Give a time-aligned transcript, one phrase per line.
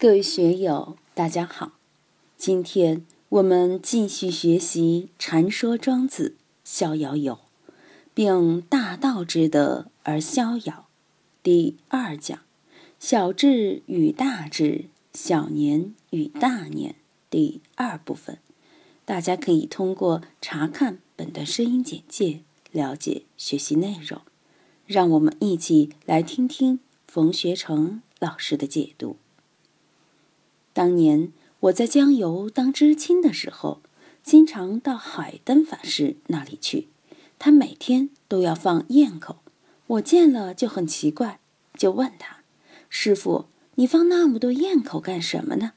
[0.00, 1.72] 各位学友，大家好！
[2.36, 7.34] 今天我们继续学习《禅说庄子逍遥游》，
[8.14, 10.86] 并大道之德而逍遥。
[11.42, 12.38] 第二讲：
[13.00, 16.94] 小智与大智，小年与大年。
[17.28, 18.38] 第二部分，
[19.04, 24.20] 大家可以通过查看本段声音简介了解学习内容。
[24.86, 26.78] 让我们一起来听听
[27.08, 29.16] 冯学成老师的解读。
[30.78, 33.80] 当年我在江油当知青的时候，
[34.22, 36.86] 经常到海灯法师那里去。
[37.36, 39.38] 他每天都要放焰口，
[39.88, 41.40] 我见了就很奇怪，
[41.76, 42.36] 就问他
[42.88, 45.72] ：“师傅，你放那么多焰口干什么呢？”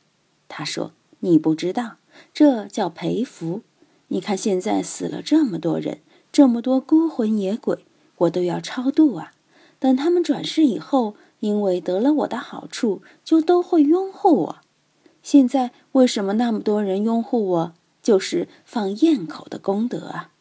[0.47, 0.91] 他说
[1.21, 1.95] ：“你不知道，
[2.31, 3.61] 这叫培福。
[4.09, 7.85] 你看现在死了这么多人，这么多孤魂野鬼，
[8.17, 9.33] 我都要超度啊。
[9.79, 14.57] 等他们转世以后，因为得了我的好处，就都会拥护我。”
[15.23, 17.73] 现在为什么那么多人拥护我？
[18.01, 20.31] 就是放焰口的功德啊！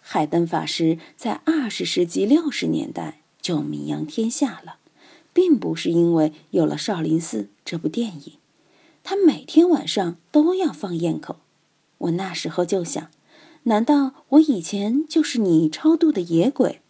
[0.00, 4.76] 海灯法师在二十世纪六十年代就名扬天下了，
[5.34, 8.32] 并不是因为有了《少林寺》这部电影，
[9.02, 11.36] 他每天晚上都要放焰口。
[11.98, 13.10] 我那时候就想，
[13.64, 16.80] 难道我以前就是你超度的野鬼？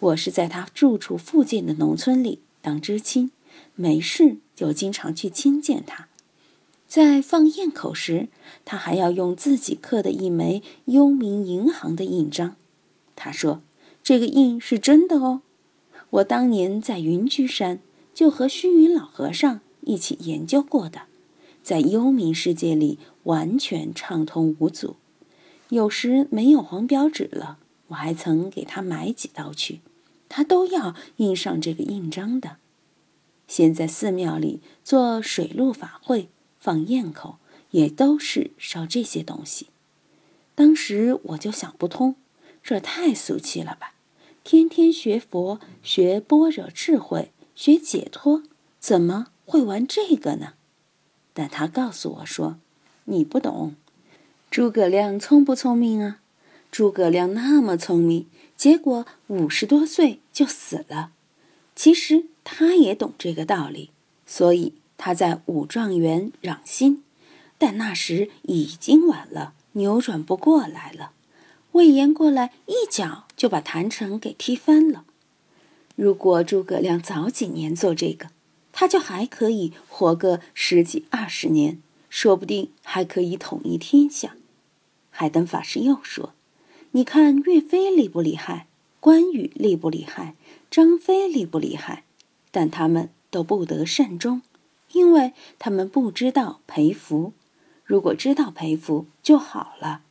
[0.00, 3.30] 我是在他住处附近的农村里当知青，
[3.76, 4.38] 没事。
[4.60, 6.08] 就经常去亲见他，
[6.86, 8.28] 在放焰口时，
[8.66, 12.56] 他还要用自己刻的一枚幽冥银行的印章。
[13.16, 13.62] 他说
[14.04, 15.40] ：“这个印是真的哦。”
[16.10, 17.80] 我当年在云居山
[18.12, 21.04] 就和虚云老和尚一起研究过的，
[21.62, 24.96] 在幽冥世界里完全畅通无阻。
[25.70, 27.56] 有时没有黄标纸了，
[27.88, 29.80] 我还曾给他买几刀去，
[30.28, 32.58] 他都要印上这个印章的。
[33.50, 36.28] 现在寺庙里做水陆法会、
[36.60, 37.38] 放焰口，
[37.72, 39.66] 也都是烧这些东西。
[40.54, 42.14] 当时我就想不通，
[42.62, 43.94] 这太俗气了吧？
[44.44, 48.44] 天天学佛、学般若智慧、学解脱，
[48.78, 50.52] 怎么会玩这个呢？
[51.34, 52.56] 但他告诉我说
[53.06, 53.74] ：“你不懂。
[54.48, 56.20] 诸葛亮聪不聪明啊？
[56.70, 61.10] 诸葛亮那么聪明，结果五十多岁就死了。
[61.80, 63.90] 其实。”他也懂这个道理，
[64.26, 67.04] 所以他在武状元攘心，
[67.58, 71.12] 但那时已经晚了，扭转不过来了。
[71.72, 75.04] 魏延过来一脚就把谭城给踢翻了。
[75.94, 78.30] 如果诸葛亮早几年做这个，
[78.72, 84.34] 他就还可以活个十几二十年，说不定还可以统一天下。
[85.10, 86.32] 海灯法师又说
[86.92, 88.66] ：“你看岳飞厉不厉害？
[88.98, 90.34] 关羽厉不厉害？
[90.70, 92.04] 张飞厉不厉害？”
[92.52, 94.42] 但他们都不得善终，
[94.92, 97.32] 因为他们不知道培福。
[97.84, 100.02] 如果知道培福就好了。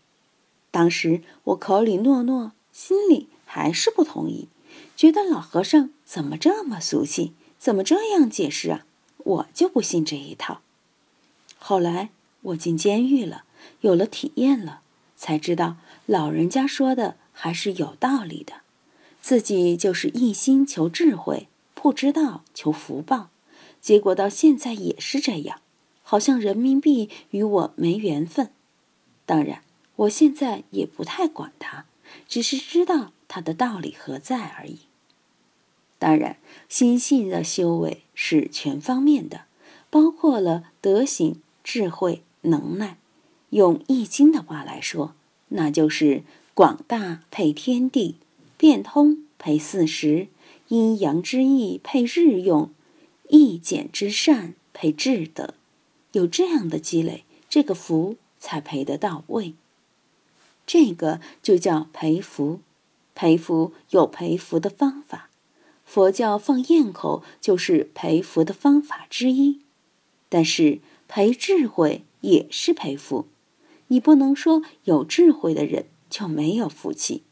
[0.72, 4.48] 当时我口里诺诺，心里还是不同意，
[4.96, 8.86] 觉得老和尚怎么这么俗气，怎么这样解释啊？
[9.18, 10.62] 我就不信这一套。
[11.58, 12.10] 后来
[12.42, 13.44] 我进监狱了，
[13.82, 14.82] 有了体验了，
[15.18, 18.62] 才知道老人家说的还是有道理的。
[19.22, 21.48] 自己就是一心求智慧。
[21.74, 23.30] 不知道求福报，
[23.80, 25.62] 结果到现在也是这样，
[26.04, 28.50] 好像人民币与我没缘分。
[29.26, 29.64] 当然，
[29.96, 31.86] 我现在也不太管它，
[32.28, 34.80] 只是知道它的道理何在而已。
[35.98, 36.38] 当然，
[36.68, 39.46] 心性的修为是全方面的，
[39.90, 42.98] 包括了德行、智慧、能耐。
[43.52, 45.16] 用《易经》的话来说，
[45.50, 48.18] 那就是广大配天地，
[48.60, 50.28] 变通配四时。
[50.68, 52.70] 阴阳之意配日用，
[53.30, 55.56] 义简之善配智德，
[56.12, 59.56] 有这样的积累，这个福才培得到位。
[60.68, 62.60] 这个就叫培福，
[63.16, 65.32] 培福有培福的方法，
[65.84, 69.62] 佛教放焰口就是培福的方法之一。
[70.30, 73.26] 但是培智慧也是培福，
[73.88, 77.24] 你不能说有智慧的人就没有福气。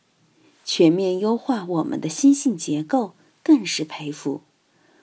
[0.67, 3.13] 全面优化我们的心性结构。
[3.43, 4.41] 更是佩服，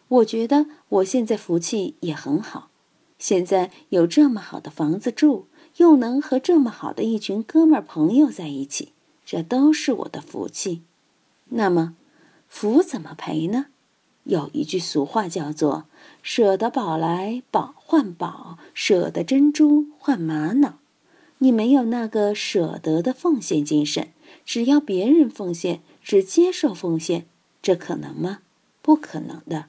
[0.07, 2.69] 我觉得我现在福气也很好，
[3.19, 5.47] 现在有这么好的房子住，
[5.79, 8.93] 又能和这么好的一群哥们儿朋友在一起，
[9.25, 10.83] 这都是我的福气。
[11.47, 11.97] 那么，
[12.47, 13.69] 福怎么赔呢？
[14.25, 15.87] 有一句俗话叫做
[16.21, 20.75] “舍得宝来宝换宝，舍得珍珠换玛瑙”。
[21.41, 24.09] 你没有那个舍得的奉献精神，
[24.45, 27.27] 只要别人奉献，只接受奉献。
[27.63, 28.41] 这可能吗？
[28.83, 29.67] 不可能的。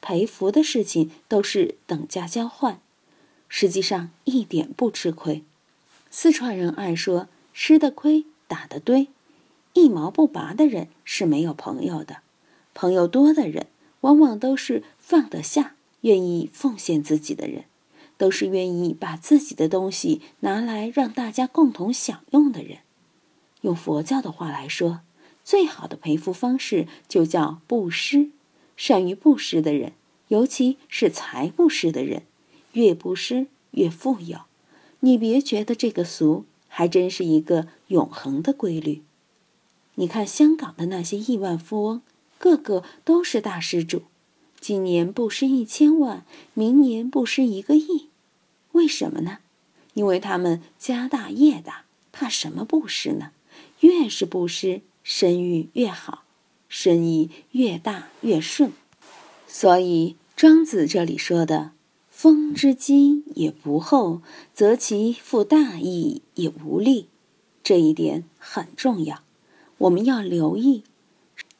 [0.00, 2.78] 赔福的事情都是等价交换，
[3.48, 5.42] 实际上一点不吃亏。
[6.10, 9.08] 四川人爱说“吃的亏，打的堆”，
[9.74, 12.18] 一毛不拔的人是没有朋友的，
[12.74, 13.66] 朋友多的人
[14.02, 17.64] 往往都是放得下、愿意奉献自己的人，
[18.16, 22.78] 都是愿意把自己的东西拿来让大家共同享用的人。
[23.64, 25.00] 用佛教的话来说，
[25.42, 28.30] 最好的赔福方式就叫布施。
[28.76, 29.92] 善于布施的人，
[30.28, 32.24] 尤其是财布施的人，
[32.72, 34.40] 越布施越富有。
[35.00, 39.02] 你别觉得这个俗，还真是一个永恒的规律。
[39.94, 42.02] 你看香港的那些亿万富翁，
[42.36, 44.02] 个个都是大施主，
[44.60, 48.08] 今年布施一千万，明年布施一个亿，
[48.72, 49.38] 为什么呢？
[49.94, 53.30] 因为他们家大业大，怕什么布施呢？
[53.80, 56.24] 越是布施，声誉越好，
[56.68, 58.72] 生意越大越顺。
[59.46, 61.72] 所以庄子这里说的
[62.10, 64.20] “风之积也不厚，
[64.52, 67.08] 则其负大义也无力”，
[67.62, 69.22] 这一点很重要，
[69.78, 70.82] 我们要留意。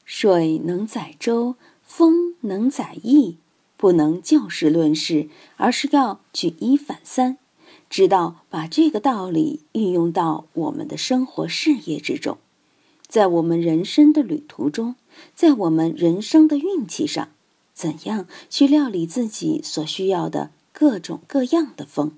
[0.05, 3.38] 水能载舟，风能载翼，
[3.76, 7.38] 不能就事论事，而是要举一反三。
[7.94, 12.38] 直到把这个道理运用到我们的生活事业之中，
[13.06, 14.96] 在我们人生的旅途中，
[15.37, 17.29] 在我们人生的运气上，
[17.73, 22.11] 怎样去料理自己所需要的各种各样的风？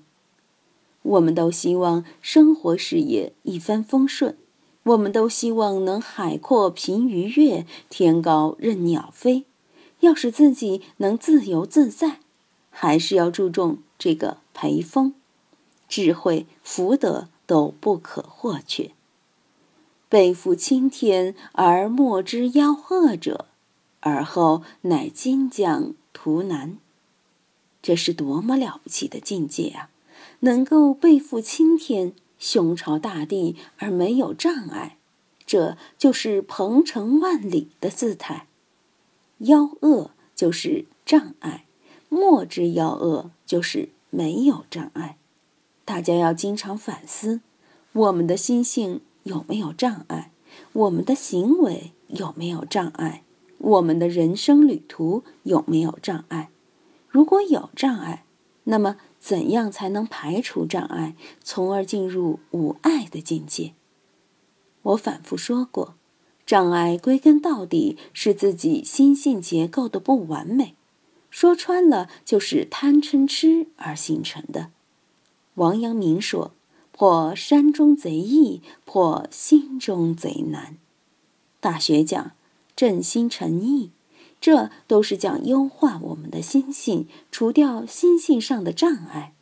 [1.03, 4.35] 我们都希望生活事业一帆风顺，
[4.81, 9.45] 我们都希望能海阔凭鱼跃，天高任鸟飞。
[9.99, 12.21] 要使自己能自由自在，
[12.71, 15.13] 还是要注重这个培风。
[15.87, 18.91] 智慧、福德都不可或缺。
[20.09, 23.47] 背负青天而莫之夭夭者，
[23.99, 26.77] 而后乃金将图南。
[27.81, 29.89] 这是多么了不起的境界啊！
[30.41, 34.97] 能够背负青天，胸朝大地而没有障碍，
[35.45, 38.47] 这就是鹏程万里的姿态。
[39.41, 41.65] 夭恶就是障碍，
[42.09, 45.17] 莫之夭恶就是没有障碍。
[45.87, 47.39] 大家要经常反思，
[47.93, 50.31] 我们的心性有没有障碍？
[50.73, 53.23] 我们的行为有没有障碍？
[53.57, 56.49] 我们的人生旅途有没有障碍？
[57.07, 58.25] 如果有障碍，
[58.65, 63.71] 那么怎样才能排除障碍，从而进入无碍的境界？
[64.81, 65.95] 我反复说过，
[66.45, 70.75] 障碍归根到底是自己心性结构的不完美，
[71.29, 74.71] 说穿了就是贪嗔痴而形成的。
[75.57, 76.51] 王阳明说
[76.93, 80.77] ：“破山中贼易，破心中贼难。”
[81.59, 82.33] 大学讲
[82.75, 83.89] 正心诚意，
[84.39, 89.33] 这都是讲优化我们的心性，除掉心性上的障碍。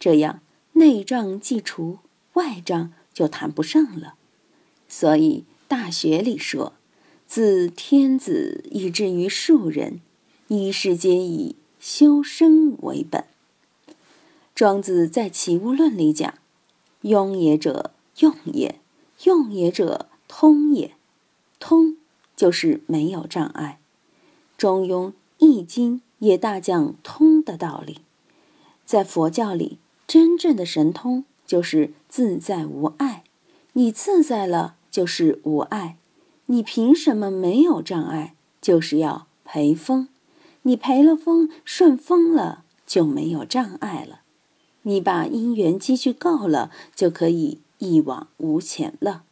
[0.00, 0.40] 这样
[0.72, 1.98] 内障既除，
[2.32, 4.14] 外障就谈不上了。
[4.88, 6.72] 所以大学里说
[7.28, 10.00] ：“自天子以至于庶人，
[10.48, 13.24] 一世皆以修身为本。”
[14.54, 16.32] 庄子在《齐物论》里讲
[17.02, 17.90] ：“庸也者，
[18.20, 18.76] 用也；
[19.24, 20.92] 用也者，通也。
[21.58, 21.96] 通
[22.36, 23.80] 就是没有障碍。
[24.56, 28.02] 中庸、易经也大讲通的道理。
[28.86, 33.24] 在佛教里，真正的神通就是自在无碍。
[33.72, 35.96] 你自在了，就是无碍。
[36.46, 38.36] 你凭什么没有障碍？
[38.60, 40.06] 就是要陪风。
[40.62, 44.20] 你陪了风，顺风了，就没有障碍了。”
[44.86, 49.24] 你把因缘积聚够了，就可以一往无前了。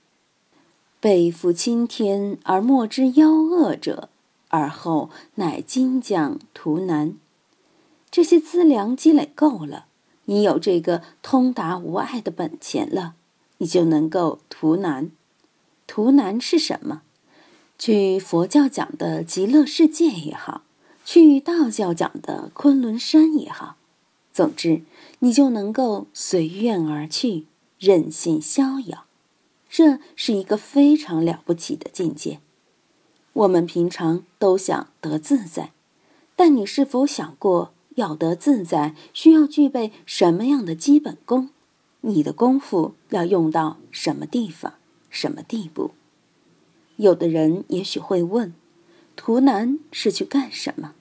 [1.01, 4.09] 背负青天而莫之夭夭者，
[4.49, 7.15] 而后乃金将图南。
[8.11, 9.87] 这些资粮积累够了，
[10.27, 13.15] 你有这个通达无碍的本钱了，
[13.59, 15.11] 你就能够图南。
[15.87, 17.03] 图南是什么？
[17.79, 20.63] 去佛教讲的极乐世界也好，
[21.05, 23.77] 去道教讲的昆仑山也好。
[24.33, 24.83] 总之，
[25.19, 27.45] 你就能够随愿而去，
[27.79, 29.05] 任性逍遥，
[29.69, 32.41] 这是一个非常了不起的境界。
[33.35, 35.73] 我们平常都想得自在，
[36.35, 41.51] 但你是否想过，要得自在需要具备什么样的基本功？
[42.01, 44.75] 你的功夫要用到什么地方、
[45.09, 45.93] 什么地步？
[46.97, 48.55] 有的人也许会问：
[49.15, 50.95] 图南是去干什么？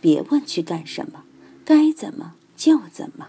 [0.00, 1.24] 别问去干什么，
[1.64, 2.34] 该怎么？
[2.56, 3.28] 就怎么，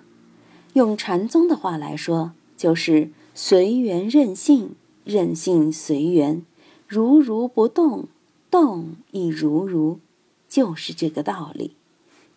[0.74, 6.44] 用禅宗的话来说，就是随缘任性，任性随缘，
[6.88, 8.08] 如如不动，
[8.50, 10.00] 动亦如如，
[10.48, 11.76] 就是这个道理。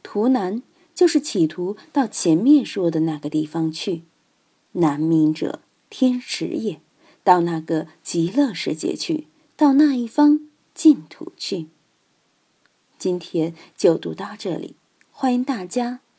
[0.02, 0.62] 图南
[0.94, 4.02] 就是企图到前面说的那个地方去。
[4.72, 6.80] 南冥者，天池也。
[7.22, 10.40] 到那个极乐世界去，到那一方
[10.74, 11.66] 净土去。
[12.98, 14.74] 今天就读到这里，
[15.12, 16.00] 欢迎大家